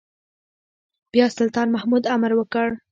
[1.13, 2.67] بيا سلطان محمود امر وکړ.